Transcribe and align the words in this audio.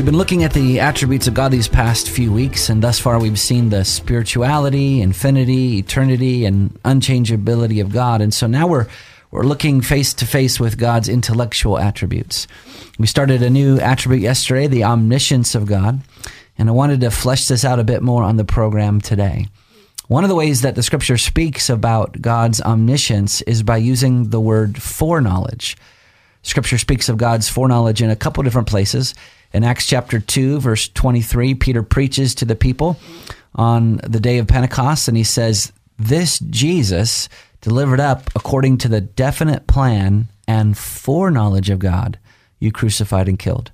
We've 0.00 0.06
been 0.06 0.16
looking 0.16 0.44
at 0.44 0.54
the 0.54 0.80
attributes 0.80 1.28
of 1.28 1.34
God 1.34 1.52
these 1.52 1.68
past 1.68 2.08
few 2.08 2.32
weeks, 2.32 2.70
and 2.70 2.82
thus 2.82 2.98
far 2.98 3.20
we've 3.20 3.38
seen 3.38 3.68
the 3.68 3.84
spirituality, 3.84 5.02
infinity, 5.02 5.76
eternity, 5.76 6.46
and 6.46 6.72
unchangeability 6.84 7.82
of 7.82 7.92
God. 7.92 8.22
And 8.22 8.32
so 8.32 8.46
now 8.46 8.66
we're 8.66 8.86
we're 9.30 9.42
looking 9.42 9.82
face 9.82 10.14
to 10.14 10.24
face 10.24 10.58
with 10.58 10.78
God's 10.78 11.10
intellectual 11.10 11.78
attributes. 11.78 12.46
We 12.98 13.06
started 13.06 13.42
a 13.42 13.50
new 13.50 13.78
attribute 13.78 14.22
yesterday, 14.22 14.68
the 14.68 14.84
omniscience 14.84 15.54
of 15.54 15.66
God, 15.66 16.00
and 16.56 16.70
I 16.70 16.72
wanted 16.72 17.02
to 17.02 17.10
flesh 17.10 17.46
this 17.46 17.62
out 17.62 17.78
a 17.78 17.84
bit 17.84 18.02
more 18.02 18.22
on 18.22 18.38
the 18.38 18.44
program 18.46 19.02
today. 19.02 19.48
One 20.08 20.24
of 20.24 20.30
the 20.30 20.34
ways 20.34 20.62
that 20.62 20.76
the 20.76 20.82
scripture 20.82 21.18
speaks 21.18 21.68
about 21.68 22.22
God's 22.22 22.62
omniscience 22.62 23.42
is 23.42 23.62
by 23.62 23.76
using 23.76 24.30
the 24.30 24.40
word 24.40 24.80
foreknowledge. 24.80 25.76
Scripture 26.42 26.78
speaks 26.78 27.10
of 27.10 27.18
God's 27.18 27.50
foreknowledge 27.50 28.00
in 28.00 28.08
a 28.08 28.16
couple 28.16 28.42
different 28.42 28.66
places. 28.66 29.14
In 29.52 29.64
Acts 29.64 29.86
chapter 29.86 30.20
2, 30.20 30.60
verse 30.60 30.88
23, 30.88 31.54
Peter 31.54 31.82
preaches 31.82 32.34
to 32.36 32.44
the 32.44 32.54
people 32.54 32.98
on 33.54 33.96
the 33.96 34.20
day 34.20 34.38
of 34.38 34.46
Pentecost, 34.46 35.08
and 35.08 35.16
he 35.16 35.24
says, 35.24 35.72
This 35.98 36.38
Jesus 36.38 37.28
delivered 37.60 38.00
up 38.00 38.30
according 38.36 38.78
to 38.78 38.88
the 38.88 39.00
definite 39.00 39.66
plan 39.66 40.28
and 40.46 40.78
foreknowledge 40.78 41.68
of 41.68 41.80
God, 41.80 42.18
you 42.58 42.70
crucified 42.70 43.28
and 43.28 43.38
killed. 43.38 43.72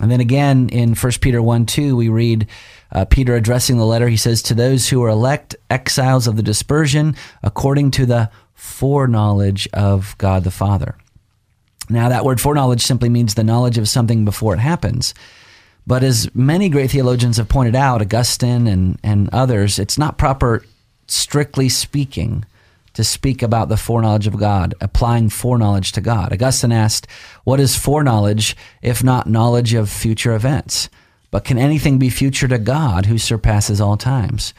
And 0.00 0.10
then 0.10 0.20
again 0.20 0.68
in 0.68 0.94
1 0.94 1.12
Peter 1.22 1.40
1 1.40 1.64
2, 1.64 1.96
we 1.96 2.08
read 2.10 2.46
uh, 2.92 3.06
Peter 3.06 3.34
addressing 3.34 3.78
the 3.78 3.86
letter. 3.86 4.08
He 4.08 4.18
says, 4.18 4.42
To 4.42 4.54
those 4.54 4.88
who 4.88 5.02
are 5.02 5.08
elect 5.08 5.56
exiles 5.70 6.26
of 6.26 6.36
the 6.36 6.42
dispersion, 6.42 7.16
according 7.42 7.92
to 7.92 8.04
the 8.04 8.30
foreknowledge 8.54 9.66
of 9.72 10.14
God 10.18 10.44
the 10.44 10.50
Father. 10.50 10.96
Now, 11.88 12.08
that 12.08 12.24
word 12.24 12.40
foreknowledge 12.40 12.82
simply 12.82 13.08
means 13.08 13.34
the 13.34 13.44
knowledge 13.44 13.78
of 13.78 13.88
something 13.88 14.24
before 14.24 14.54
it 14.54 14.58
happens. 14.58 15.14
But 15.86 16.02
as 16.02 16.34
many 16.34 16.68
great 16.68 16.90
theologians 16.90 17.36
have 17.36 17.48
pointed 17.48 17.76
out, 17.76 18.02
Augustine 18.02 18.66
and, 18.66 18.98
and 19.04 19.28
others, 19.32 19.78
it's 19.78 19.96
not 19.96 20.18
proper, 20.18 20.64
strictly 21.06 21.68
speaking, 21.68 22.44
to 22.94 23.04
speak 23.04 23.42
about 23.42 23.68
the 23.68 23.76
foreknowledge 23.76 24.26
of 24.26 24.38
God, 24.38 24.74
applying 24.80 25.28
foreknowledge 25.28 25.92
to 25.92 26.00
God. 26.00 26.32
Augustine 26.32 26.72
asked, 26.72 27.06
What 27.44 27.60
is 27.60 27.76
foreknowledge 27.76 28.56
if 28.82 29.04
not 29.04 29.28
knowledge 29.28 29.74
of 29.74 29.90
future 29.90 30.34
events? 30.34 30.88
But 31.30 31.44
can 31.44 31.58
anything 31.58 31.98
be 31.98 32.08
future 32.08 32.48
to 32.48 32.58
God 32.58 33.06
who 33.06 33.18
surpasses 33.18 33.80
all 33.80 33.96
times? 33.96 34.54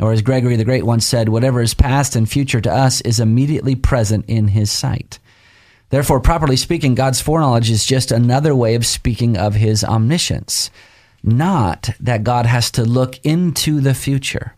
Or 0.00 0.12
as 0.12 0.22
Gregory 0.22 0.56
the 0.56 0.64
Great 0.64 0.84
once 0.84 1.06
said, 1.06 1.28
whatever 1.28 1.60
is 1.60 1.74
past 1.74 2.16
and 2.16 2.28
future 2.28 2.60
to 2.60 2.72
us 2.72 3.00
is 3.02 3.20
immediately 3.20 3.76
present 3.76 4.24
in 4.26 4.48
his 4.48 4.70
sight. 4.70 5.18
Therefore, 5.92 6.20
properly 6.20 6.56
speaking, 6.56 6.94
God's 6.94 7.20
foreknowledge 7.20 7.70
is 7.70 7.84
just 7.84 8.10
another 8.10 8.56
way 8.56 8.74
of 8.74 8.86
speaking 8.86 9.36
of 9.36 9.56
his 9.56 9.84
omniscience, 9.84 10.70
not 11.22 11.90
that 12.00 12.24
God 12.24 12.46
has 12.46 12.70
to 12.70 12.82
look 12.82 13.20
into 13.22 13.78
the 13.78 13.92
future. 13.92 14.54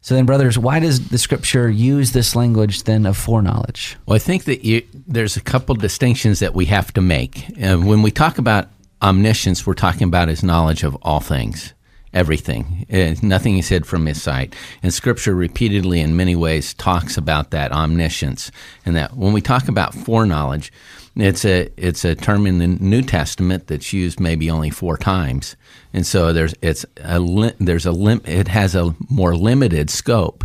So 0.00 0.14
then, 0.14 0.24
brothers, 0.24 0.58
why 0.58 0.80
does 0.80 1.10
the 1.10 1.18
scripture 1.18 1.68
use 1.68 2.12
this 2.12 2.34
language 2.34 2.84
then 2.84 3.04
of 3.04 3.18
foreknowledge? 3.18 3.98
Well, 4.06 4.16
I 4.16 4.18
think 4.18 4.44
that 4.44 4.64
you, 4.64 4.86
there's 5.06 5.36
a 5.36 5.42
couple 5.42 5.74
distinctions 5.74 6.38
that 6.38 6.54
we 6.54 6.64
have 6.64 6.94
to 6.94 7.02
make. 7.02 7.50
Uh, 7.62 7.76
when 7.76 8.00
we 8.00 8.10
talk 8.10 8.38
about 8.38 8.70
omniscience, 9.02 9.66
we're 9.66 9.74
talking 9.74 10.04
about 10.04 10.28
his 10.28 10.42
knowledge 10.42 10.82
of 10.82 10.96
all 11.02 11.20
things 11.20 11.74
everything. 12.12 12.86
Uh, 12.92 13.14
nothing 13.22 13.54
he 13.54 13.62
said 13.62 13.86
from 13.86 14.06
his 14.06 14.22
sight. 14.22 14.54
And 14.82 14.92
Scripture 14.92 15.34
repeatedly, 15.34 16.00
in 16.00 16.16
many 16.16 16.36
ways, 16.36 16.74
talks 16.74 17.16
about 17.16 17.50
that 17.50 17.72
omniscience. 17.72 18.50
And 18.84 18.96
that 18.96 19.16
when 19.16 19.32
we 19.32 19.40
talk 19.40 19.68
about 19.68 19.94
foreknowledge, 19.94 20.72
it's 21.16 21.46
a 21.46 21.70
it's 21.78 22.04
a 22.04 22.14
term 22.14 22.46
in 22.46 22.58
the 22.58 22.66
New 22.66 23.00
Testament 23.00 23.68
that's 23.68 23.92
used 23.92 24.20
maybe 24.20 24.50
only 24.50 24.68
four 24.68 24.98
times, 24.98 25.56
and 25.94 26.06
so 26.06 26.32
there's 26.34 26.54
it's 26.60 26.84
a 26.98 27.52
there's 27.58 27.86
a 27.86 27.92
lim, 27.92 28.20
it 28.26 28.48
has 28.48 28.74
a 28.74 28.94
more 29.08 29.34
limited 29.34 29.88
scope. 29.88 30.44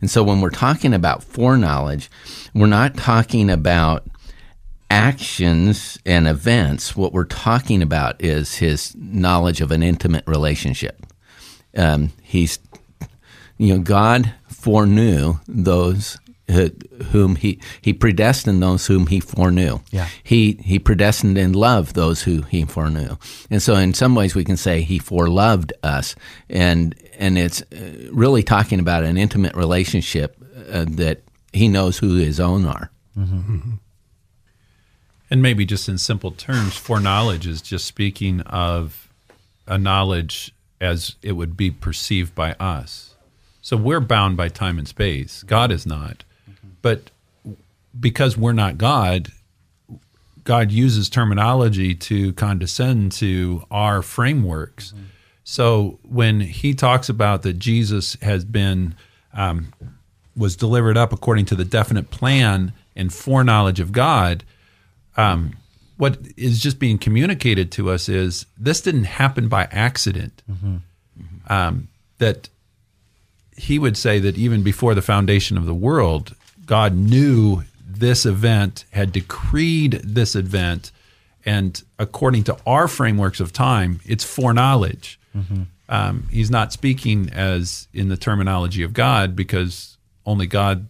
And 0.00 0.08
so 0.08 0.22
when 0.22 0.40
we're 0.40 0.50
talking 0.50 0.94
about 0.94 1.24
foreknowledge, 1.24 2.10
we're 2.54 2.66
not 2.66 2.96
talking 2.96 3.50
about 3.50 4.06
actions 4.94 5.98
and 6.06 6.28
events, 6.28 6.96
what 6.96 7.12
we're 7.12 7.24
talking 7.24 7.82
about 7.82 8.22
is 8.22 8.56
his 8.56 8.94
knowledge 8.96 9.60
of 9.60 9.70
an 9.70 9.82
intimate 9.82 10.24
relationship. 10.26 11.04
Um, 11.76 12.12
he's, 12.22 12.58
you 13.58 13.74
know, 13.74 13.80
God 13.80 14.32
foreknew 14.48 15.40
those 15.48 16.18
whom 16.46 17.36
he 17.36 17.58
he 17.80 17.92
predestined 17.92 18.62
those 18.62 18.86
whom 18.86 19.06
he 19.06 19.18
foreknew. 19.18 19.80
Yeah. 19.90 20.08
He 20.22 20.58
he 20.62 20.78
predestined 20.78 21.38
and 21.38 21.56
loved 21.56 21.94
those 21.94 22.22
who 22.22 22.42
he 22.42 22.64
foreknew. 22.64 23.16
And 23.50 23.62
so 23.62 23.74
in 23.74 23.94
some 23.94 24.14
ways 24.14 24.34
we 24.34 24.44
can 24.44 24.56
say 24.56 24.82
he 24.82 24.98
foreloved 24.98 25.72
us 25.82 26.14
and 26.50 26.94
and 27.18 27.38
it's 27.38 27.62
uh, 27.62 28.10
really 28.12 28.42
talking 28.42 28.78
about 28.78 29.04
an 29.04 29.16
intimate 29.16 29.56
relationship 29.56 30.36
uh, 30.70 30.84
that 30.90 31.22
he 31.52 31.68
knows 31.68 31.98
who 31.98 32.16
his 32.16 32.38
own 32.40 32.66
are. 32.66 32.90
Mm-hmm. 33.16 33.74
And 35.34 35.42
maybe 35.42 35.66
just 35.66 35.88
in 35.88 35.98
simple 35.98 36.30
terms, 36.30 36.76
foreknowledge 36.76 37.44
is 37.44 37.60
just 37.60 37.86
speaking 37.86 38.42
of 38.42 39.08
a 39.66 39.76
knowledge 39.76 40.54
as 40.80 41.16
it 41.22 41.32
would 41.32 41.56
be 41.56 41.72
perceived 41.72 42.36
by 42.36 42.52
us. 42.60 43.16
So 43.60 43.76
we're 43.76 43.98
bound 43.98 44.36
by 44.36 44.48
time 44.48 44.78
and 44.78 44.86
space. 44.86 45.42
God 45.42 45.72
is 45.72 45.86
not. 45.86 46.22
But 46.82 47.10
because 47.98 48.36
we're 48.36 48.52
not 48.52 48.78
God, 48.78 49.32
God 50.44 50.70
uses 50.70 51.08
terminology 51.08 51.96
to 51.96 52.32
condescend 52.34 53.10
to 53.14 53.64
our 53.72 54.02
frameworks. 54.02 54.92
Mm-hmm. 54.92 55.04
So 55.42 55.98
when 56.04 56.42
he 56.42 56.74
talks 56.74 57.08
about 57.08 57.42
that 57.42 57.54
Jesus 57.54 58.16
has 58.22 58.44
been 58.44 58.94
um, 59.32 59.72
was 60.36 60.54
delivered 60.54 60.96
up 60.96 61.12
according 61.12 61.46
to 61.46 61.56
the 61.56 61.64
definite 61.64 62.12
plan 62.12 62.72
and 62.94 63.12
foreknowledge 63.12 63.80
of 63.80 63.90
God, 63.90 64.44
um, 65.16 65.56
what 65.96 66.18
is 66.36 66.60
just 66.60 66.78
being 66.78 66.98
communicated 66.98 67.70
to 67.72 67.90
us 67.90 68.08
is 68.08 68.46
this 68.58 68.80
didn't 68.80 69.04
happen 69.04 69.48
by 69.48 69.68
accident. 69.70 70.42
Mm-hmm. 70.50 70.76
Mm-hmm. 70.76 71.52
Um, 71.52 71.88
that 72.18 72.48
he 73.56 73.78
would 73.78 73.96
say 73.96 74.18
that 74.18 74.36
even 74.36 74.62
before 74.62 74.94
the 74.94 75.02
foundation 75.02 75.56
of 75.56 75.66
the 75.66 75.74
world, 75.74 76.34
God 76.66 76.94
knew 76.94 77.62
this 77.86 78.26
event, 78.26 78.84
had 78.90 79.12
decreed 79.12 80.00
this 80.04 80.34
event, 80.34 80.90
and 81.46 81.82
according 81.98 82.44
to 82.44 82.56
our 82.66 82.88
frameworks 82.88 83.38
of 83.38 83.52
time, 83.52 84.00
it's 84.04 84.24
foreknowledge. 84.24 85.20
Mm-hmm. 85.36 85.62
Um, 85.88 86.26
he's 86.30 86.50
not 86.50 86.72
speaking 86.72 87.30
as 87.30 87.86
in 87.92 88.08
the 88.08 88.16
terminology 88.16 88.82
of 88.82 88.94
God 88.94 89.36
because 89.36 89.98
only 90.24 90.46
God 90.46 90.86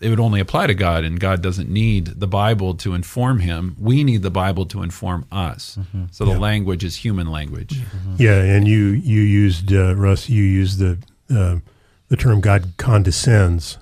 it 0.00 0.08
would 0.08 0.20
only 0.20 0.40
apply 0.40 0.66
to 0.66 0.74
God, 0.74 1.04
and 1.04 1.20
God 1.20 1.42
doesn't 1.42 1.68
need 1.68 2.06
the 2.06 2.26
Bible 2.26 2.74
to 2.76 2.94
inform 2.94 3.40
him. 3.40 3.76
We 3.78 4.02
need 4.02 4.22
the 4.22 4.30
Bible 4.30 4.64
to 4.66 4.82
inform 4.82 5.26
us. 5.30 5.76
Mm-hmm. 5.78 6.04
So 6.10 6.24
the 6.24 6.32
yeah. 6.32 6.38
language 6.38 6.84
is 6.84 6.96
human 6.96 7.30
language. 7.30 7.80
Mm-hmm. 7.80 8.14
Yeah, 8.18 8.42
and 8.42 8.66
you 8.66 8.88
you 8.88 9.20
used 9.20 9.72
uh, 9.72 9.94
Russ. 9.94 10.28
You 10.28 10.42
used 10.42 10.78
the 10.78 10.98
uh, 11.34 11.60
the 12.08 12.16
term 12.16 12.40
God 12.40 12.72
condescends, 12.78 13.76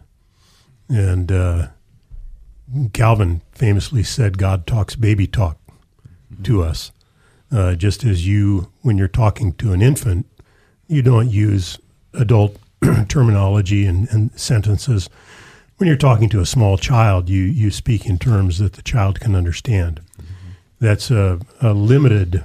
and 0.88 1.30
uh, 1.30 1.68
Calvin 2.92 3.42
famously 3.52 4.02
said 4.02 4.38
God 4.38 4.66
talks 4.66 4.96
baby 4.96 5.26
talk 5.26 5.58
mm-hmm. 6.32 6.42
to 6.42 6.62
us. 6.62 6.90
Uh, 7.50 7.74
just 7.74 8.04
as 8.04 8.26
you, 8.26 8.70
when 8.82 8.98
you're 8.98 9.08
talking 9.08 9.54
to 9.54 9.72
an 9.72 9.80
infant, 9.80 10.26
you 10.86 11.00
don't 11.00 11.30
use 11.30 11.78
adult 12.12 12.58
terminology 13.08 13.86
and, 13.86 14.06
and 14.10 14.38
sentences 14.38 15.08
when 15.78 15.86
you're 15.86 15.96
talking 15.96 16.28
to 16.28 16.40
a 16.40 16.46
small 16.46 16.76
child, 16.76 17.28
you, 17.28 17.42
you 17.42 17.70
speak 17.70 18.06
in 18.06 18.18
terms 18.18 18.58
that 18.58 18.74
the 18.74 18.82
child 18.82 19.20
can 19.20 19.34
understand. 19.34 20.00
Mm-hmm. 20.20 20.50
that's 20.80 21.10
a, 21.10 21.40
a 21.62 21.72
limited, 21.72 22.44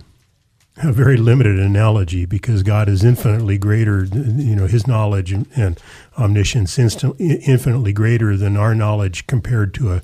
a 0.84 0.94
very 0.94 1.18
limited 1.18 1.60
analogy 1.60 2.26
because 2.26 2.64
God 2.64 2.88
is 2.88 3.04
infinitely 3.04 3.58
greater. 3.58 4.06
You 4.06 4.56
know, 4.56 4.68
His 4.68 4.88
knowledge 4.88 5.32
and, 5.32 5.48
and 5.56 5.80
omniscience 6.18 6.78
instant, 6.80 7.20
infinitely 7.20 7.92
greater 7.92 8.38
than 8.38 8.56
our 8.56 8.74
knowledge 8.74 9.28
compared 9.28 9.74
to 9.76 9.94
a 9.94 10.02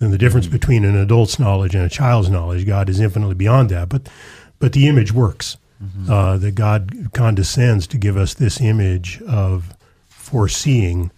than 0.00 0.10
the 0.10 0.18
difference 0.18 0.48
between 0.48 0.84
an 0.84 0.96
adult's 0.96 1.38
knowledge 1.38 1.74
and 1.74 1.84
a 1.84 1.88
child's 1.88 2.28
knowledge. 2.28 2.66
God 2.66 2.88
is 2.88 2.98
infinitely 2.98 3.36
beyond 3.36 3.68
that, 3.70 3.88
but 3.88 4.08
but 4.58 4.72
the 4.72 4.88
image 4.88 5.12
works. 5.12 5.56
Mm-hmm. 5.82 6.10
Uh, 6.10 6.38
that 6.38 6.54
God 6.54 7.10
condescends 7.12 7.88
to 7.88 7.98
give 7.98 8.16
us 8.16 8.32
this 8.32 8.60
image 8.60 9.20
of 9.22 9.76
foreseeing 10.08 11.10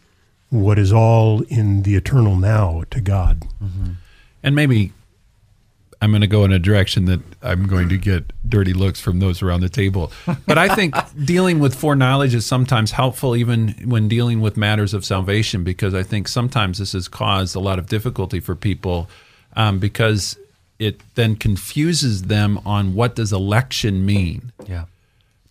what 0.60 0.78
is 0.78 0.92
all 0.92 1.42
in 1.42 1.82
the 1.82 1.94
eternal 1.94 2.36
now 2.36 2.84
to 2.90 3.00
God. 3.00 3.46
Mm-hmm. 3.62 3.92
And 4.42 4.54
maybe 4.54 4.92
I'm 6.00 6.10
going 6.10 6.20
to 6.20 6.26
go 6.26 6.44
in 6.44 6.52
a 6.52 6.58
direction 6.58 7.06
that 7.06 7.20
I'm 7.42 7.66
going 7.66 7.88
to 7.88 7.96
get 7.96 8.32
dirty 8.48 8.72
looks 8.72 9.00
from 9.00 9.18
those 9.18 9.42
around 9.42 9.62
the 9.62 9.68
table. 9.68 10.12
But 10.46 10.58
I 10.58 10.74
think 10.74 10.94
dealing 11.24 11.58
with 11.58 11.74
foreknowledge 11.74 12.34
is 12.34 12.44
sometimes 12.44 12.92
helpful, 12.92 13.34
even 13.34 13.68
when 13.84 14.08
dealing 14.08 14.40
with 14.40 14.56
matters 14.56 14.92
of 14.94 15.04
salvation, 15.04 15.64
because 15.64 15.94
I 15.94 16.02
think 16.02 16.28
sometimes 16.28 16.78
this 16.78 16.92
has 16.92 17.08
caused 17.08 17.56
a 17.56 17.60
lot 17.60 17.78
of 17.78 17.86
difficulty 17.86 18.40
for 18.40 18.54
people 18.54 19.08
um, 19.54 19.78
because 19.78 20.36
it 20.78 21.00
then 21.14 21.36
confuses 21.36 22.24
them 22.24 22.60
on 22.66 22.94
what 22.94 23.14
does 23.14 23.32
election 23.32 24.04
mean. 24.04 24.52
Yeah. 24.68 24.84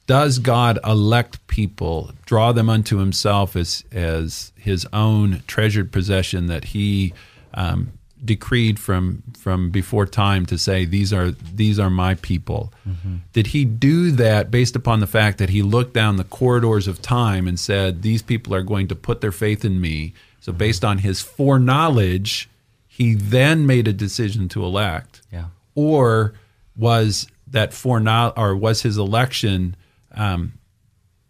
Does 0.07 0.37
God 0.39 0.77
elect 0.85 1.45
people, 1.47 2.11
draw 2.25 2.51
them 2.51 2.69
unto 2.69 2.97
Himself 2.97 3.55
as 3.55 3.83
as 3.91 4.51
His 4.55 4.85
own 4.93 5.41
treasured 5.47 5.91
possession 5.91 6.47
that 6.47 6.65
He 6.65 7.13
um, 7.53 7.91
decreed 8.23 8.79
from 8.79 9.23
from 9.37 9.69
before 9.69 10.05
time 10.05 10.45
to 10.47 10.57
say 10.57 10.85
these 10.85 11.13
are 11.13 11.31
these 11.31 11.79
are 11.79 11.89
my 11.89 12.15
people? 12.15 12.73
Mm-hmm. 12.87 13.15
did 13.33 13.47
he 13.47 13.65
do 13.65 14.11
that 14.11 14.49
based 14.51 14.75
upon 14.75 14.99
the 14.99 15.07
fact 15.07 15.37
that 15.37 15.49
he 15.49 15.61
looked 15.61 15.93
down 15.93 16.17
the 16.17 16.23
corridors 16.23 16.87
of 16.87 17.01
time 17.01 17.47
and 17.47 17.59
said 17.59 18.01
these 18.01 18.21
people 18.21 18.53
are 18.55 18.63
going 18.63 18.87
to 18.87 18.95
put 18.95 19.21
their 19.21 19.31
faith 19.31 19.63
in 19.63 19.79
me? 19.79 20.13
So 20.39 20.51
based 20.51 20.85
on 20.85 20.99
his 20.99 21.21
foreknowledge 21.21 22.49
he 22.87 23.13
then 23.13 23.65
made 23.65 23.87
a 23.87 23.93
decision 23.93 24.47
to 24.49 24.63
elect? 24.63 25.21
Yeah. 25.31 25.47
Or 25.75 26.33
was 26.77 27.27
that 27.47 27.73
foreknowledge 27.73 28.33
or 28.37 28.55
was 28.55 28.81
his 28.83 28.97
election 28.97 29.75
um, 30.15 30.53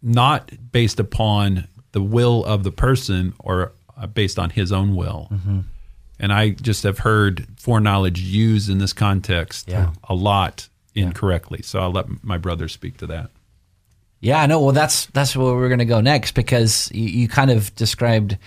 not 0.02 0.50
based 0.72 1.00
upon 1.00 1.68
the 1.92 2.02
will 2.02 2.44
of 2.44 2.62
the 2.62 2.72
person 2.72 3.34
or 3.38 3.72
uh, 3.96 4.06
based 4.06 4.38
on 4.38 4.50
his 4.50 4.72
own 4.72 4.94
will 4.94 5.28
mm-hmm 5.32 5.60
and 6.18 6.32
I 6.32 6.50
just 6.50 6.82
have 6.84 6.98
heard 6.98 7.46
foreknowledge 7.56 8.20
used 8.20 8.70
in 8.70 8.78
this 8.78 8.92
context 8.92 9.68
yeah. 9.68 9.92
a 10.04 10.14
lot 10.14 10.68
incorrectly. 10.94 11.62
So 11.62 11.78
I'll 11.80 11.92
let 11.92 12.06
my 12.24 12.38
brother 12.38 12.68
speak 12.68 12.98
to 12.98 13.06
that. 13.08 13.30
Yeah, 14.20 14.40
I 14.40 14.46
know. 14.46 14.60
Well, 14.60 14.72
that's 14.72 15.06
that's 15.06 15.36
where 15.36 15.54
we're 15.54 15.68
going 15.68 15.80
to 15.80 15.84
go 15.84 16.00
next 16.00 16.32
because 16.32 16.90
you, 16.92 17.04
you 17.04 17.28
kind 17.28 17.50
of 17.50 17.74
described 17.74 18.38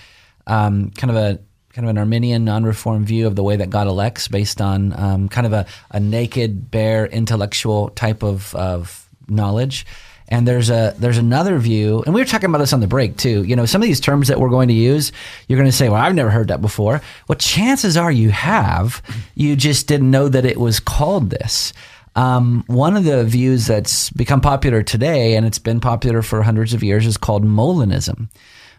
um, 0.48 0.90
kind 0.92 1.12
of 1.12 1.18
a 1.18 1.40
kind 1.74 1.86
of 1.86 1.92
an 1.92 2.00
Arminian 2.00 2.44
non-reform 2.44 3.06
view 3.06 3.28
of 3.28 3.36
the 3.36 3.44
way 3.44 3.56
that 3.56 3.70
God 3.70 3.86
elects, 3.86 4.28
based 4.28 4.62
on 4.62 5.00
um, 5.00 5.30
kind 5.30 5.46
of 5.46 5.54
a, 5.54 5.68
a 5.92 6.00
naked, 6.00 6.72
bare, 6.72 7.06
intellectual 7.06 7.90
type 7.90 8.24
of 8.24 8.56
of 8.56 9.08
knowledge. 9.28 9.86
And 10.32 10.48
there's 10.48 10.70
a 10.70 10.94
there's 10.98 11.18
another 11.18 11.58
view, 11.58 12.04
and 12.06 12.14
we 12.14 12.22
were 12.22 12.26
talking 12.26 12.50
about 12.50 12.60
this 12.60 12.72
on 12.72 12.82
the 12.82 12.88
break 12.88 13.18
too. 13.18 13.44
You 13.44 13.56
know, 13.56 13.66
some 13.66 13.82
of 13.82 13.88
these 13.88 14.00
terms 14.00 14.28
that 14.28 14.40
we're 14.40 14.50
going 14.50 14.68
to 14.68 14.76
use, 14.76 15.12
you're 15.48 15.58
going 15.58 15.70
to 15.70 15.76
say, 15.76 15.90
"Well, 15.90 16.00
I've 16.02 16.14
never 16.14 16.30
heard 16.30 16.50
that 16.50 16.62
before." 16.62 17.02
Well, 17.28 17.36
chances 17.36 17.98
are 17.98 18.12
you 18.12 18.30
have. 18.30 19.02
You 19.34 19.56
just 19.56 19.88
didn't 19.88 20.12
know 20.12 20.30
that 20.30 20.46
it 20.46 20.60
was 20.60 20.80
called 20.80 21.32
this. 21.32 21.74
Um, 22.16 22.64
one 22.68 22.96
of 22.96 23.06
the 23.06 23.24
views 23.24 23.66
that's 23.66 24.12
become 24.12 24.40
popular 24.42 24.84
today, 24.84 25.36
and 25.36 25.46
it's 25.46 25.60
been 25.60 25.80
popular 25.80 26.22
for 26.22 26.44
hundreds 26.44 26.74
of 26.74 26.84
years, 26.84 27.06
is 27.08 27.18
called 27.18 27.44
Molinism. 27.44 28.30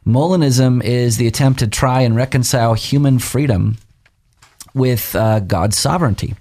Molinism 0.07 0.83
is 0.83 1.17
the 1.17 1.27
attempt 1.27 1.59
to 1.61 1.67
try 1.67 2.01
and 2.01 2.17
reconcile 2.17 2.75
human 2.75 3.19
freedom 3.19 3.77
with 4.75 5.15
uh, 5.17 5.41
God's 5.41 5.77
sovereignty. 5.77 6.35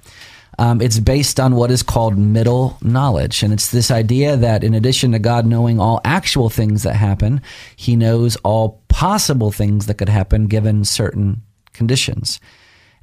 Um, 0.58 0.82
it's 0.82 1.00
based 1.00 1.40
on 1.40 1.56
what 1.56 1.72
is 1.72 1.84
called 1.84 2.18
middle 2.18 2.78
knowledge. 2.82 3.44
And 3.44 3.54
it's 3.54 3.72
this 3.72 3.92
idea 3.92 4.36
that 4.36 4.64
in 4.64 4.74
addition 4.74 5.14
to 5.14 5.20
God 5.20 5.46
knowing 5.46 5.80
all 5.80 6.02
actual 6.04 6.50
things 6.50 6.84
that 6.84 6.96
happen, 6.96 7.42
he 7.76 7.96
knows 7.96 8.36
all 8.38 8.82
possible 8.90 9.52
things 9.52 9.86
that 9.86 9.98
could 9.98 10.10
happen 10.10 10.48
given 10.48 10.84
certain 10.84 11.44
conditions. 11.72 12.42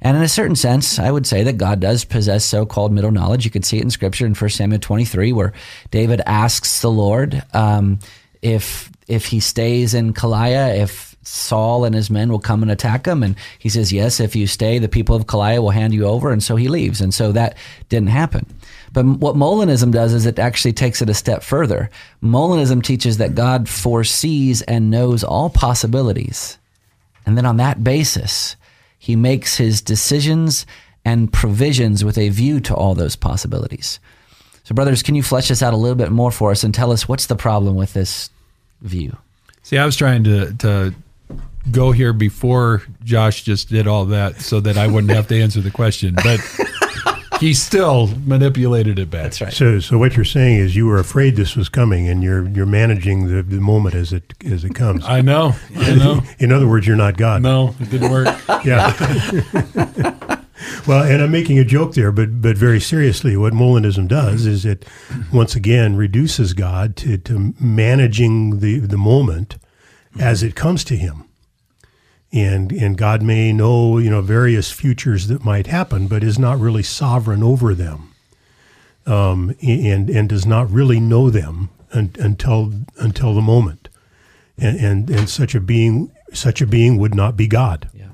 And 0.01 0.15
in 0.15 0.23
a 0.23 0.29
certain 0.29 0.55
sense, 0.55 0.99
I 0.99 1.09
would 1.09 1.25
say 1.25 1.43
that 1.43 1.57
God 1.57 1.79
does 1.79 2.05
possess 2.05 2.45
so 2.45 2.65
called 2.65 2.91
middle 2.91 3.11
knowledge. 3.11 3.45
You 3.45 3.51
can 3.51 3.63
see 3.63 3.77
it 3.77 3.83
in 3.83 3.89
Scripture 3.89 4.25
in 4.25 4.35
1 4.35 4.49
Samuel 4.51 4.79
23, 4.79 5.33
where 5.33 5.53
David 5.89 6.21
asks 6.25 6.81
the 6.81 6.91
Lord 6.91 7.43
um, 7.53 7.99
if, 8.41 8.91
if 9.07 9.25
he 9.25 9.39
stays 9.39 9.95
in 9.95 10.13
Keilah, 10.13 10.77
if 10.77 11.06
Saul 11.27 11.83
and 11.83 11.93
his 11.93 12.09
men 12.09 12.31
will 12.31 12.39
come 12.39 12.61
and 12.61 12.71
attack 12.71 13.05
him. 13.05 13.21
And 13.21 13.35
he 13.59 13.69
says, 13.69 13.91
Yes, 13.91 14.19
if 14.19 14.35
you 14.35 14.47
stay, 14.47 14.79
the 14.79 14.87
people 14.87 15.15
of 15.15 15.25
Keilah 15.25 15.61
will 15.61 15.71
hand 15.71 15.93
you 15.93 16.05
over. 16.05 16.31
And 16.31 16.41
so 16.41 16.55
he 16.55 16.67
leaves. 16.67 17.01
And 17.01 17.13
so 17.13 17.31
that 17.33 17.57
didn't 17.89 18.09
happen. 18.09 18.45
But 18.93 19.05
what 19.05 19.35
Molinism 19.35 19.91
does 19.91 20.13
is 20.13 20.25
it 20.25 20.39
actually 20.39 20.73
takes 20.73 21.01
it 21.01 21.09
a 21.09 21.13
step 21.13 21.43
further. 21.43 21.89
Molinism 22.23 22.81
teaches 22.81 23.17
that 23.17 23.35
God 23.35 23.67
foresees 23.67 24.61
and 24.63 24.89
knows 24.89 25.23
all 25.23 25.49
possibilities. 25.49 26.57
And 27.25 27.37
then 27.37 27.45
on 27.45 27.57
that 27.57 27.83
basis, 27.83 28.55
he 28.97 29.15
makes 29.15 29.57
his 29.57 29.81
decisions 29.81 30.65
and 31.03 31.31
provisions 31.31 32.05
with 32.05 32.17
a 32.17 32.29
view 32.29 32.59
to 32.61 32.75
all 32.75 32.95
those 32.95 33.15
possibilities. 33.15 33.99
So, 34.63 34.73
brothers, 34.73 35.03
can 35.03 35.15
you 35.15 35.23
flesh 35.23 35.49
this 35.49 35.61
out 35.61 35.73
a 35.73 35.77
little 35.77 35.95
bit 35.95 36.11
more 36.11 36.31
for 36.31 36.51
us 36.51 36.63
and 36.63 36.73
tell 36.73 36.91
us 36.91 37.07
what's 37.07 37.27
the 37.27 37.35
problem 37.35 37.75
with 37.75 37.93
this 37.93 38.29
view? 38.81 39.17
See, 39.63 39.77
I 39.77 39.85
was 39.85 39.95
trying 39.97 40.23
to, 40.25 40.53
to 40.53 40.93
go 41.71 41.91
here 41.91 42.13
before 42.13 42.83
Josh 43.03 43.43
just 43.43 43.69
did 43.69 43.87
all 43.87 44.05
that 44.05 44.41
so 44.41 44.59
that 44.59 44.77
I 44.77 44.87
wouldn't 44.87 45.11
have 45.11 45.27
to 45.27 45.41
answer 45.41 45.61
the 45.61 45.71
question. 45.71 46.15
But 46.15 46.39
he 47.39 47.53
still 47.53 48.07
manipulated 48.25 48.99
it 48.99 49.09
back. 49.09 49.23
That's 49.23 49.41
right. 49.41 49.53
So, 49.53 49.79
so 49.79 49.97
what 49.97 50.15
you're 50.15 50.25
saying 50.25 50.59
is 50.59 50.75
you 50.75 50.85
were 50.85 50.99
afraid 50.99 51.35
this 51.35 51.55
was 51.55 51.69
coming, 51.69 52.07
and 52.07 52.23
you're 52.23 52.47
you're 52.49 52.65
managing 52.65 53.27
the, 53.27 53.43
the 53.43 53.61
moment 53.61 53.95
as 53.95 54.13
it 54.13 54.33
as 54.45 54.63
it 54.63 54.75
comes. 54.75 55.03
I 55.05 55.21
know. 55.21 55.53
I 55.75 55.95
know. 55.95 56.21
In 56.39 56.51
other 56.51 56.67
words, 56.67 56.87
you're 56.87 56.95
not 56.95 57.17
God. 57.17 57.41
No, 57.41 57.75
it 57.79 57.89
didn't 57.89 58.11
work. 58.11 58.27
yeah. 58.65 58.93
well, 60.87 61.03
and 61.03 61.21
I'm 61.21 61.31
making 61.31 61.59
a 61.59 61.65
joke 61.65 61.93
there, 61.93 62.11
but 62.11 62.41
but 62.41 62.57
very 62.57 62.79
seriously, 62.79 63.37
what 63.37 63.53
Molinism 63.53 64.07
does 64.07 64.45
is 64.45 64.65
it 64.65 64.85
once 65.31 65.55
again 65.55 65.95
reduces 65.95 66.53
God 66.53 66.95
to, 66.97 67.17
to 67.17 67.53
managing 67.59 68.59
the 68.59 68.79
the 68.79 68.97
moment 68.97 69.57
as 70.19 70.41
it 70.41 70.55
comes 70.55 70.83
to 70.85 70.95
Him 70.95 71.26
and 72.31 72.71
and 72.71 72.97
God 72.97 73.21
may 73.21 73.53
know 73.53 73.97
you 73.97 74.09
know 74.09 74.21
various 74.21 74.71
futures 74.71 75.27
that 75.27 75.45
might 75.45 75.67
happen, 75.67 76.07
but 76.07 76.23
is 76.23 76.37
not 76.37 76.59
really 76.59 76.83
sovereign 76.83 77.43
over 77.43 77.73
them, 77.73 78.13
um, 79.05 79.55
and 79.61 80.09
and 80.09 80.29
does 80.29 80.45
not 80.45 80.69
really 80.69 80.99
know 80.99 81.29
them 81.29 81.69
un, 81.93 82.11
until 82.19 82.73
until 82.97 83.33
the 83.33 83.41
moment, 83.41 83.89
and, 84.57 84.77
and 84.79 85.09
and 85.09 85.29
such 85.29 85.55
a 85.55 85.61
being 85.61 86.11
such 86.33 86.61
a 86.61 86.67
being 86.67 86.97
would 86.97 87.15
not 87.15 87.37
be 87.37 87.47
God. 87.47 87.89
Yeah. 87.93 88.09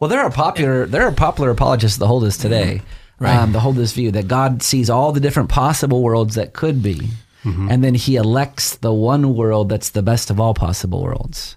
Well, 0.00 0.10
there 0.10 0.20
are 0.20 0.30
popular 0.30 0.86
there 0.86 1.06
are 1.06 1.12
popular 1.12 1.50
apologists 1.50 1.98
that 1.98 2.06
hold 2.06 2.24
this 2.24 2.36
today. 2.36 2.82
Right. 3.20 3.34
Um, 3.34 3.50
that 3.50 3.58
hold 3.58 3.74
this 3.74 3.94
view 3.94 4.12
that 4.12 4.28
God 4.28 4.62
sees 4.62 4.88
all 4.88 5.10
the 5.10 5.18
different 5.18 5.48
possible 5.48 6.04
worlds 6.04 6.36
that 6.36 6.52
could 6.52 6.84
be, 6.84 7.08
mm-hmm. 7.42 7.68
and 7.68 7.82
then 7.82 7.96
He 7.96 8.14
elects 8.14 8.76
the 8.76 8.92
one 8.92 9.34
world 9.34 9.70
that's 9.70 9.90
the 9.90 10.04
best 10.04 10.30
of 10.30 10.38
all 10.38 10.54
possible 10.54 11.02
worlds 11.02 11.56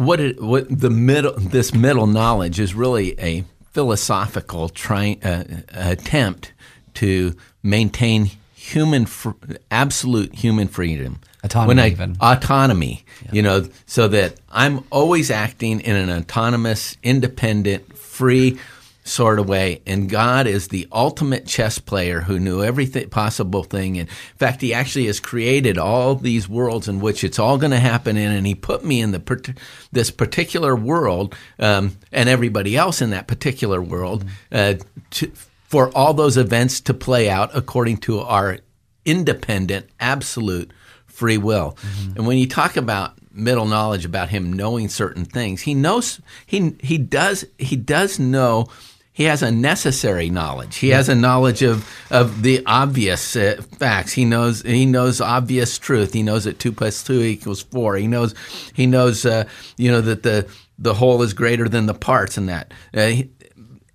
what 0.00 0.18
it, 0.18 0.40
what 0.40 0.66
the 0.68 0.88
middle 0.88 1.34
this 1.36 1.74
middle 1.74 2.06
knowledge 2.06 2.58
is 2.58 2.74
really 2.74 3.18
a 3.20 3.44
philosophical 3.72 4.68
try, 4.70 5.18
uh, 5.22 5.44
attempt 5.72 6.52
to 6.94 7.34
maintain 7.62 8.30
human 8.54 9.04
fr- 9.04 9.30
absolute 9.70 10.34
human 10.34 10.68
freedom 10.68 11.20
autonomy 11.44 11.68
when 11.68 11.78
I, 11.78 11.88
even. 11.90 12.16
autonomy 12.20 13.04
yeah. 13.26 13.30
you 13.32 13.42
know 13.42 13.68
so 13.84 14.08
that 14.08 14.34
I'm 14.50 14.84
always 14.90 15.30
acting 15.30 15.80
in 15.80 15.96
an 15.96 16.10
autonomous 16.10 16.96
independent 17.02 17.96
free 17.96 18.58
sort 19.04 19.38
of 19.38 19.48
way. 19.48 19.82
And 19.86 20.08
God 20.08 20.46
is 20.46 20.68
the 20.68 20.86
ultimate 20.92 21.46
chess 21.46 21.78
player 21.78 22.20
who 22.20 22.38
knew 22.38 22.62
every 22.62 22.86
possible 22.86 23.64
thing. 23.64 23.98
And 23.98 24.08
in 24.08 24.36
fact, 24.36 24.60
He 24.60 24.74
actually 24.74 25.06
has 25.06 25.20
created 25.20 25.78
all 25.78 26.14
these 26.14 26.48
worlds 26.48 26.88
in 26.88 27.00
which 27.00 27.24
it's 27.24 27.38
all 27.38 27.58
going 27.58 27.72
to 27.72 27.78
happen 27.78 28.16
in. 28.16 28.30
And 28.30 28.46
He 28.46 28.54
put 28.54 28.84
me 28.84 29.00
in 29.00 29.12
the 29.12 29.54
this 29.92 30.10
particular 30.10 30.76
world 30.76 31.34
um, 31.58 31.96
and 32.12 32.28
everybody 32.28 32.76
else 32.76 33.00
in 33.02 33.10
that 33.10 33.26
particular 33.26 33.82
world 33.82 34.24
uh, 34.52 34.74
to, 35.10 35.30
for 35.68 35.90
all 35.96 36.14
those 36.14 36.36
events 36.36 36.80
to 36.82 36.94
play 36.94 37.30
out 37.30 37.50
according 37.54 37.98
to 37.98 38.20
our 38.20 38.58
independent, 39.04 39.86
absolute 39.98 40.72
free 41.06 41.38
will. 41.38 41.76
Mm-hmm. 41.80 42.16
And 42.16 42.26
when 42.26 42.38
you 42.38 42.48
talk 42.48 42.76
about 42.76 43.19
middle 43.32 43.66
knowledge 43.66 44.04
about 44.04 44.30
him 44.30 44.52
knowing 44.52 44.88
certain 44.88 45.24
things, 45.24 45.62
he 45.62 45.74
knows 45.74 46.20
he 46.46 46.76
he 46.82 46.98
does 46.98 47.44
he 47.58 47.76
does 47.76 48.18
know 48.18 48.68
he 49.12 49.24
has 49.24 49.42
a 49.42 49.50
necessary 49.50 50.30
knowledge. 50.30 50.76
He 50.76 50.88
has 50.90 51.10
a 51.10 51.14
knowledge 51.14 51.62
of, 51.62 51.86
of 52.10 52.42
the 52.42 52.62
obvious 52.64 53.36
uh, 53.36 53.60
facts. 53.78 54.12
He 54.12 54.24
knows 54.24 54.62
he 54.62 54.86
knows 54.86 55.20
obvious 55.20 55.78
truth. 55.78 56.14
He 56.14 56.22
knows 56.22 56.44
that 56.44 56.58
two 56.58 56.72
plus 56.72 57.02
two 57.02 57.20
equals 57.20 57.60
four. 57.60 57.96
He 57.96 58.06
knows 58.06 58.34
he 58.74 58.86
knows 58.86 59.26
uh, 59.26 59.44
you 59.76 59.90
know 59.90 60.00
that 60.00 60.22
the 60.22 60.48
the 60.78 60.94
whole 60.94 61.20
is 61.22 61.34
greater 61.34 61.68
than 61.68 61.86
the 61.86 61.94
parts, 61.94 62.38
and 62.38 62.48
that. 62.48 62.72
Uh, 62.94 63.08
he, 63.08 63.30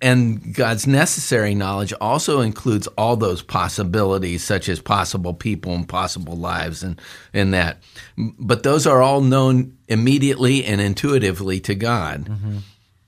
and 0.00 0.54
God's 0.54 0.86
necessary 0.86 1.54
knowledge 1.54 1.92
also 2.00 2.40
includes 2.40 2.86
all 2.98 3.16
those 3.16 3.42
possibilities, 3.42 4.44
such 4.44 4.68
as 4.68 4.80
possible 4.80 5.32
people 5.32 5.74
and 5.74 5.88
possible 5.88 6.36
lives, 6.36 6.82
and 6.82 7.00
and 7.32 7.54
that. 7.54 7.78
But 8.16 8.62
those 8.62 8.86
are 8.86 9.00
all 9.00 9.22
known 9.22 9.76
immediately 9.88 10.64
and 10.64 10.80
intuitively 10.80 11.60
to 11.60 11.74
God. 11.74 12.26
Mm-hmm. 12.26 12.58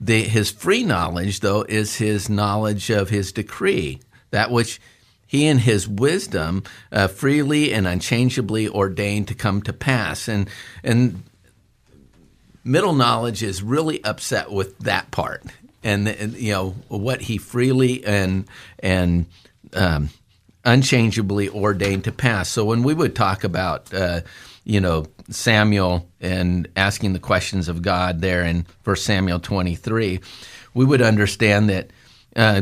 The, 0.01 0.23
his 0.23 0.49
free 0.49 0.83
knowledge, 0.83 1.41
though, 1.41 1.63
is 1.67 1.97
his 1.97 2.29
knowledge 2.29 2.89
of 2.89 3.09
his 3.09 3.33
decree, 3.33 3.99
that 4.31 4.49
which 4.49 4.79
he 5.27 5.45
in 5.45 5.59
his 5.59 5.87
wisdom 5.87 6.63
uh, 6.91 7.07
freely 7.07 7.71
and 7.71 7.85
unchangeably 7.85 8.67
ordained 8.67 9.27
to 9.27 9.35
come 9.35 9.61
to 9.61 9.73
pass. 9.73 10.27
And 10.27 10.49
and 10.83 11.21
middle 12.63 12.93
knowledge 12.93 13.43
is 13.43 13.61
really 13.61 14.03
upset 14.03 14.51
with 14.51 14.79
that 14.79 15.11
part 15.11 15.43
and, 15.83 16.07
and 16.07 16.33
you 16.33 16.51
know 16.51 16.69
what 16.87 17.21
he 17.21 17.37
freely 17.37 18.03
and 18.05 18.45
and 18.79 19.25
um, 19.73 20.09
unchangeably 20.65 21.49
ordained 21.49 22.03
to 22.05 22.11
pass. 22.11 22.49
So 22.49 22.65
when 22.65 22.83
we 22.83 22.93
would 22.93 23.15
talk 23.15 23.43
about 23.43 23.93
uh, 23.93 24.21
you 24.63 24.81
know 24.81 25.05
Samuel 25.29 26.07
and 26.19 26.67
asking 26.75 27.13
the 27.13 27.19
questions 27.19 27.67
of 27.69 27.81
God 27.81 28.21
there 28.21 28.43
in 28.43 28.65
First 28.83 29.05
Samuel 29.05 29.39
twenty 29.39 29.75
three, 29.75 30.19
we 30.73 30.85
would 30.85 31.01
understand 31.01 31.69
that. 31.69 31.91
Uh, 32.35 32.61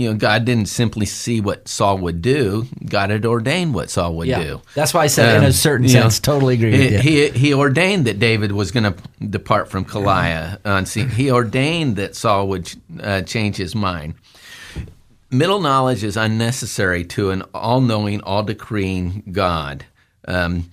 you 0.00 0.08
know, 0.08 0.16
God 0.16 0.46
didn't 0.46 0.70
simply 0.70 1.04
see 1.04 1.42
what 1.42 1.68
Saul 1.68 1.98
would 1.98 2.22
do. 2.22 2.66
God 2.86 3.10
had 3.10 3.26
ordained 3.26 3.74
what 3.74 3.90
Saul 3.90 4.14
would 4.14 4.28
yeah. 4.28 4.42
do. 4.42 4.62
That's 4.74 4.94
why 4.94 5.02
I 5.02 5.08
said, 5.08 5.28
um, 5.28 5.36
in 5.36 5.42
a 5.42 5.46
um, 5.48 5.52
certain 5.52 5.88
sense, 5.90 6.26
know, 6.26 6.32
totally 6.32 6.54
agree. 6.54 6.96
He, 6.96 6.96
he, 6.96 7.28
he 7.28 7.52
ordained 7.52 8.06
that 8.06 8.18
David 8.18 8.52
was 8.52 8.70
going 8.70 8.84
to 8.84 8.96
depart 9.22 9.68
from 9.68 9.84
Keilah. 9.84 10.56
Unseen. 10.64 11.10
He 11.10 11.30
ordained 11.30 11.96
that 11.96 12.16
Saul 12.16 12.48
would 12.48 12.72
uh, 12.98 13.20
change 13.22 13.58
his 13.58 13.74
mind. 13.74 14.14
Middle 15.30 15.60
knowledge 15.60 16.02
is 16.02 16.16
unnecessary 16.16 17.04
to 17.04 17.28
an 17.30 17.42
all-knowing, 17.52 18.22
all-decreeing 18.22 19.24
God. 19.32 19.84
Um, 20.26 20.70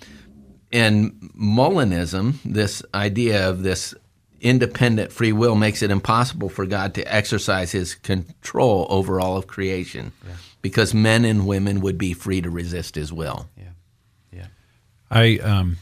and 0.71 1.11
Molinism, 1.37 2.35
this 2.45 2.81
idea 2.93 3.49
of 3.49 3.61
this 3.61 3.93
independent 4.41 5.11
free 5.11 5.31
will 5.31 5.55
makes 5.55 5.81
it 5.81 5.91
impossible 5.91 6.49
for 6.49 6.65
God 6.65 6.93
to 6.95 7.13
exercise 7.13 7.71
his 7.71 7.95
control 7.95 8.87
over 8.89 9.19
all 9.19 9.37
of 9.37 9.47
creation 9.47 10.11
yeah. 10.25 10.35
because 10.61 10.93
men 10.93 11.25
and 11.25 11.47
women 11.47 11.81
would 11.81 11.97
be 11.97 12.13
free 12.13 12.41
to 12.41 12.49
resist 12.49 12.95
his 12.95 13.11
will. 13.11 13.49
Yeah. 13.57 13.63
Yeah. 14.31 14.47
I 15.09 15.37
um, 15.37 15.77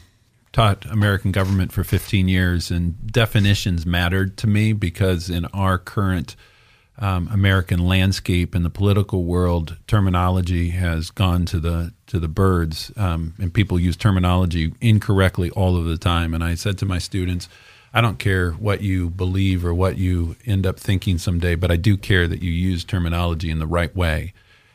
taught 0.52 0.86
American 0.86 1.32
government 1.32 1.70
for 1.70 1.84
15 1.84 2.28
years, 2.28 2.70
and 2.70 3.12
definitions 3.12 3.84
mattered 3.84 4.38
to 4.38 4.46
me 4.46 4.72
because 4.72 5.28
in 5.28 5.44
our 5.46 5.76
current 5.76 6.34
um, 6.98 7.28
American 7.30 7.80
landscape 7.80 8.54
in 8.54 8.62
the 8.62 8.70
political 8.70 9.24
world, 9.24 9.76
terminology 9.86 10.70
has 10.70 11.10
gone 11.10 11.44
to 11.44 11.60
the 11.60 11.92
to 12.06 12.18
the 12.18 12.28
birds, 12.28 12.90
um, 12.96 13.34
and 13.38 13.52
people 13.52 13.78
use 13.78 13.96
terminology 13.96 14.72
incorrectly 14.80 15.50
all 15.50 15.76
of 15.76 15.84
the 15.84 15.98
time. 15.98 16.32
And 16.32 16.42
I 16.42 16.54
said 16.54 16.78
to 16.78 16.86
my 16.86 16.98
students, 16.98 17.48
I 17.96 18.02
don't 18.02 18.18
care 18.18 18.50
what 18.50 18.82
you 18.82 19.08
believe 19.08 19.64
or 19.64 19.72
what 19.72 19.96
you 19.96 20.36
end 20.44 20.66
up 20.66 20.78
thinking 20.78 21.16
someday, 21.16 21.54
but 21.54 21.70
I 21.70 21.76
do 21.76 21.96
care 21.96 22.28
that 22.28 22.42
you 22.42 22.50
use 22.50 22.84
terminology 22.84 23.50
in 23.50 23.58
the 23.58 23.66
right 23.66 23.96
way. 23.96 24.34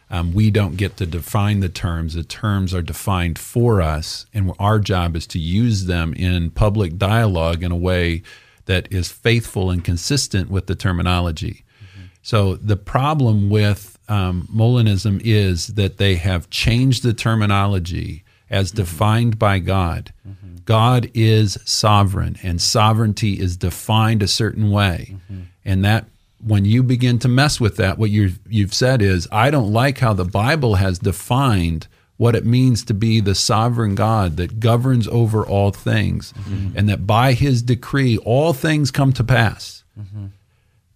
Um, 0.09 0.33
we 0.33 0.49
don't 0.49 0.75
get 0.75 0.97
to 0.97 1.05
define 1.05 1.59
the 1.59 1.69
terms. 1.69 2.15
The 2.15 2.23
terms 2.23 2.73
are 2.73 2.81
defined 2.81 3.37
for 3.37 3.79
us, 3.79 4.25
and 4.33 4.51
our 4.57 4.79
job 4.79 5.15
is 5.15 5.27
to 5.27 5.39
use 5.39 5.85
them 5.85 6.15
in 6.15 6.49
public 6.49 6.97
dialogue 6.97 7.61
in 7.61 7.71
a 7.71 7.77
way 7.77 8.23
that 8.65 8.91
is 8.91 9.11
faithful 9.11 9.69
and 9.69 9.85
consistent 9.85 10.49
with 10.49 10.65
the 10.65 10.73
terminology. 10.73 11.63
Mm-hmm. 11.77 12.05
So 12.23 12.55
the 12.55 12.75
problem 12.75 13.51
with 13.51 13.99
um, 14.09 14.47
Molinism 14.51 15.21
is 15.23 15.67
that 15.75 15.97
they 15.97 16.15
have 16.15 16.49
changed 16.49 17.03
the 17.03 17.13
terminology 17.13 18.23
as 18.49 18.69
mm-hmm. 18.69 18.77
defined 18.77 19.37
by 19.37 19.59
God. 19.59 20.11
Mm-hmm 20.27 20.40
God 20.65 21.09
is 21.13 21.57
sovereign, 21.65 22.37
and 22.43 22.61
sovereignty 22.61 23.39
is 23.39 23.57
defined 23.57 24.21
a 24.23 24.27
certain 24.27 24.71
way. 24.71 25.15
Mm-hmm. 25.15 25.41
And 25.65 25.85
that 25.85 26.05
when 26.39 26.65
you 26.65 26.83
begin 26.83 27.19
to 27.19 27.27
mess 27.27 27.59
with 27.59 27.77
that, 27.77 27.97
what 27.97 28.09
you 28.09 28.33
you've 28.49 28.73
said 28.73 29.01
is, 29.01 29.27
I 29.31 29.51
don't 29.51 29.71
like 29.71 29.99
how 29.99 30.13
the 30.13 30.25
Bible 30.25 30.75
has 30.75 30.99
defined 30.99 31.87
what 32.17 32.35
it 32.35 32.45
means 32.45 32.83
to 32.85 32.93
be 32.93 33.19
the 33.19 33.33
sovereign 33.33 33.95
God 33.95 34.37
that 34.37 34.59
governs 34.59 35.07
over 35.07 35.45
all 35.45 35.71
things, 35.71 36.33
mm-hmm. 36.33 36.77
and 36.77 36.87
that 36.89 37.07
by 37.07 37.33
His 37.33 37.61
decree 37.61 38.17
all 38.19 38.53
things 38.53 38.91
come 38.91 39.13
to 39.13 39.23
pass. 39.23 39.83
Mm-hmm. 39.99 40.27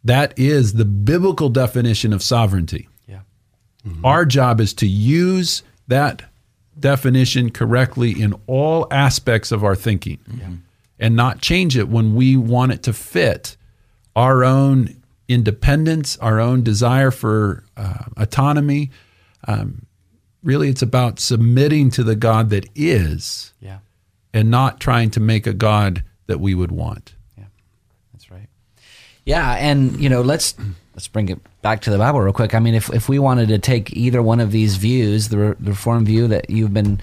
That 0.03 0.38
is 0.38 0.74
the 0.74 0.86
biblical 0.86 1.50
definition 1.50 2.13
of 2.13 2.22
sovereignty. 2.22 2.88
Yeah. 3.07 3.22
Mm-hmm. 3.88 4.05
Our 4.05 4.25
job 4.25 4.62
is 4.62 4.74
to 4.75 4.88
use 4.88 5.63
that 5.88 6.24
definition 6.79 7.50
correctly 7.50 8.12
in 8.22 8.34
all 8.48 8.88
aspects 8.91 9.51
of 9.51 9.63
our 9.63 9.75
thinking 9.75 10.17
mm-hmm. 10.29 10.55
and 11.00 11.15
not 11.15 11.41
change 11.41 11.77
it 11.77 11.88
when 11.88 12.15
we 12.15 12.36
want 12.36 12.72
it 12.72 12.84
to 12.84 12.94
fit 12.94 13.55
our 14.15 14.44
own 14.44 15.01
independence, 15.27 16.17
our 16.17 16.39
own 16.39 16.63
desire 16.63 17.12
for 17.12 17.63
uh, 17.75 18.05
autonomy. 18.17 18.91
Um, 19.48 19.86
really, 20.44 20.70
it's 20.70 20.82
about 20.82 21.20
submitting 21.20 21.89
to 21.91 22.03
the 22.03 22.15
God 22.15 22.50
that 22.51 22.67
is 22.75 23.53
yeah. 23.60 23.79
and 24.34 24.51
not 24.51 24.79
trying 24.79 25.10
to 25.12 25.20
make 25.20 25.48
a 25.48 25.53
God 25.53 26.03
that 26.27 26.39
we 26.39 26.53
would 26.53 26.72
want. 26.72 27.15
Yeah, 27.38 27.46
that's 28.13 28.29
right. 28.32 28.50
Yeah, 29.25 29.53
and, 29.53 30.00
you 30.00 30.10
know, 30.10 30.22
let's 30.22 30.55
let's 30.96 31.10
bring 31.10 31.30
it 31.30 31.40
back 31.62 31.82
to 31.82 31.92
the 31.92 31.98
Bible 31.98 32.22
real 32.22 32.34
quick. 32.34 32.56
I 32.56 32.60
mean, 32.60 32.74
if 32.74 32.90
if 32.94 33.10
we 33.10 33.20
wanted 33.20 33.50
to 33.50 33.60
take 33.60 33.96
either 33.96 34.22
one 34.22 34.40
of 34.40 34.52
these 34.52 34.78
views, 34.78 35.30
the, 35.30 35.56
the 35.60 35.72
Reform 35.72 36.06
view 36.06 36.28
that 36.30 36.50
you've 36.50 36.74
been 36.74 37.00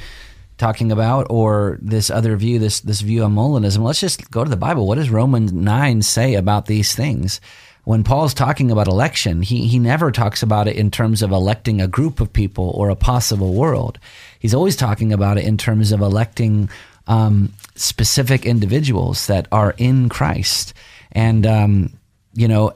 talking 0.56 0.90
about, 0.90 1.26
or 1.28 1.78
this 1.80 2.10
other 2.10 2.36
view, 2.36 2.58
this 2.58 2.80
this 2.80 3.02
view 3.02 3.22
of 3.24 3.30
Molinism, 3.30 3.82
let's 3.82 4.00
just 4.00 4.30
go 4.30 4.42
to 4.42 4.50
the 4.50 4.56
Bible. 4.56 4.86
What 4.86 4.96
does 4.96 5.10
Romans 5.10 5.52
nine 5.52 6.02
say 6.02 6.34
about 6.34 6.66
these 6.66 6.94
things? 6.94 7.40
When 7.84 8.04
Paul's 8.04 8.32
talking 8.32 8.70
about 8.70 8.88
election, 8.88 9.42
he 9.42 9.66
he 9.66 9.78
never 9.78 10.10
talks 10.10 10.42
about 10.42 10.68
it 10.68 10.76
in 10.76 10.90
terms 10.90 11.20
of 11.20 11.30
electing 11.30 11.80
a 11.80 11.88
group 11.88 12.20
of 12.20 12.32
people 12.32 12.70
or 12.74 12.88
a 12.88 12.96
possible 12.96 13.52
world. 13.54 13.98
He's 14.38 14.54
always 14.54 14.76
talking 14.76 15.12
about 15.12 15.36
it 15.36 15.44
in 15.44 15.58
terms 15.58 15.92
of 15.92 16.00
electing 16.00 16.70
um, 17.08 17.52
specific 17.74 18.46
individuals 18.46 19.26
that 19.26 19.48
are 19.52 19.74
in 19.76 20.08
Christ. 20.08 20.72
And 21.10 21.44
um, 21.44 21.92
you 22.34 22.48
know, 22.48 22.72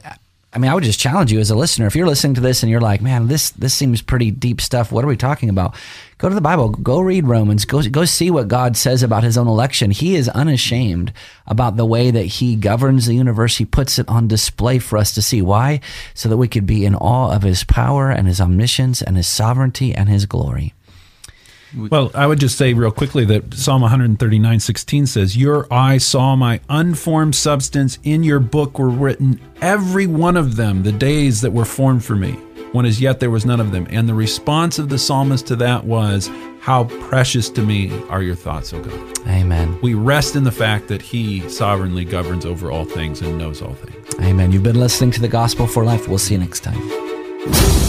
I 0.56 0.58
mean, 0.58 0.70
I 0.70 0.74
would 0.74 0.84
just 0.84 0.98
challenge 0.98 1.30
you 1.30 1.38
as 1.38 1.50
a 1.50 1.54
listener. 1.54 1.86
If 1.86 1.94
you're 1.94 2.06
listening 2.06 2.32
to 2.36 2.40
this 2.40 2.62
and 2.62 2.70
you're 2.70 2.80
like, 2.80 3.02
"Man, 3.02 3.28
this 3.28 3.50
this 3.50 3.74
seems 3.74 4.00
pretty 4.00 4.30
deep 4.30 4.62
stuff. 4.62 4.90
What 4.90 5.04
are 5.04 5.08
we 5.08 5.16
talking 5.16 5.50
about?" 5.50 5.74
Go 6.16 6.30
to 6.30 6.34
the 6.34 6.40
Bible. 6.40 6.70
Go 6.70 7.00
read 7.00 7.26
Romans. 7.26 7.66
Go 7.66 7.82
go 7.82 8.06
see 8.06 8.30
what 8.30 8.48
God 8.48 8.74
says 8.74 9.02
about 9.02 9.22
His 9.22 9.36
own 9.36 9.48
election. 9.48 9.90
He 9.90 10.16
is 10.16 10.30
unashamed 10.30 11.12
about 11.46 11.76
the 11.76 11.84
way 11.84 12.10
that 12.10 12.24
He 12.24 12.56
governs 12.56 13.04
the 13.04 13.14
universe. 13.14 13.58
He 13.58 13.66
puts 13.66 13.98
it 13.98 14.08
on 14.08 14.28
display 14.28 14.78
for 14.78 14.96
us 14.96 15.12
to 15.12 15.20
see. 15.20 15.42
Why? 15.42 15.80
So 16.14 16.30
that 16.30 16.38
we 16.38 16.48
could 16.48 16.64
be 16.64 16.86
in 16.86 16.94
awe 16.94 17.32
of 17.32 17.42
His 17.42 17.62
power 17.62 18.10
and 18.10 18.26
His 18.26 18.40
omniscience 18.40 19.02
and 19.02 19.18
His 19.18 19.28
sovereignty 19.28 19.94
and 19.94 20.08
His 20.08 20.24
glory. 20.24 20.72
Well, 21.76 22.10
I 22.14 22.26
would 22.26 22.40
just 22.40 22.56
say 22.56 22.72
real 22.72 22.90
quickly 22.90 23.24
that 23.26 23.54
Psalm 23.54 23.82
139, 23.82 24.60
16 24.60 25.06
says, 25.06 25.36
Your 25.36 25.72
eye 25.72 25.98
saw 25.98 26.34
my 26.34 26.60
unformed 26.68 27.34
substance. 27.34 27.98
In 28.02 28.22
your 28.22 28.40
book 28.40 28.78
were 28.78 28.88
written 28.88 29.40
every 29.60 30.06
one 30.06 30.36
of 30.36 30.56
them, 30.56 30.82
the 30.82 30.92
days 30.92 31.42
that 31.42 31.52
were 31.52 31.64
formed 31.64 32.04
for 32.04 32.16
me, 32.16 32.32
when 32.72 32.86
as 32.86 33.00
yet 33.00 33.20
there 33.20 33.30
was 33.30 33.44
none 33.44 33.60
of 33.60 33.72
them. 33.72 33.86
And 33.90 34.08
the 34.08 34.14
response 34.14 34.78
of 34.78 34.88
the 34.88 34.98
psalmist 34.98 35.46
to 35.48 35.56
that 35.56 35.84
was, 35.84 36.30
How 36.60 36.84
precious 36.84 37.50
to 37.50 37.62
me 37.62 38.02
are 38.08 38.22
your 38.22 38.36
thoughts, 38.36 38.72
O 38.72 38.82
God. 38.82 39.18
Amen. 39.28 39.78
We 39.82 39.94
rest 39.94 40.34
in 40.34 40.44
the 40.44 40.52
fact 40.52 40.88
that 40.88 41.02
He 41.02 41.46
sovereignly 41.48 42.06
governs 42.06 42.46
over 42.46 42.70
all 42.70 42.86
things 42.86 43.20
and 43.20 43.36
knows 43.36 43.60
all 43.60 43.74
things. 43.74 44.14
Amen. 44.20 44.50
You've 44.50 44.62
been 44.62 44.80
listening 44.80 45.10
to 45.12 45.20
the 45.20 45.28
Gospel 45.28 45.66
for 45.66 45.84
Life. 45.84 46.08
We'll 46.08 46.18
see 46.18 46.34
you 46.34 46.40
next 46.40 46.60
time. 46.60 47.85